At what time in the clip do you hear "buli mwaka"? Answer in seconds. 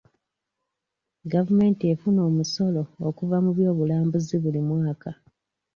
4.43-5.11